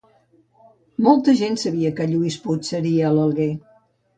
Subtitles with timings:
[1.09, 3.51] Molta gent sabia que Lluís Puig seria a l'Alguer